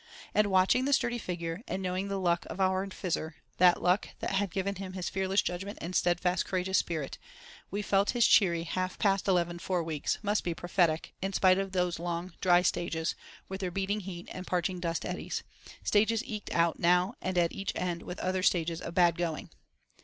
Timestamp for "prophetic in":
10.55-11.33